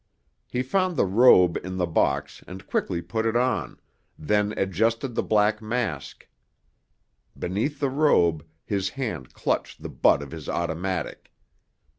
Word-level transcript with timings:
He 0.47 0.63
found 0.63 0.97
the 0.97 1.05
robe 1.05 1.57
in 1.63 1.77
the 1.77 1.85
box 1.85 2.43
and 2.47 2.65
quickly 2.65 3.03
put 3.03 3.23
it 3.23 3.35
on, 3.35 3.79
then 4.17 4.51
adjusted 4.57 5.13
the 5.13 5.21
black 5.21 5.61
mask. 5.61 6.27
Beneath 7.37 7.79
the 7.79 7.91
robe, 7.91 8.43
his 8.65 8.89
hand 8.89 9.31
clutched 9.35 9.83
the 9.83 9.89
butt 9.89 10.23
of 10.23 10.31
his 10.31 10.49
automatic. 10.49 11.31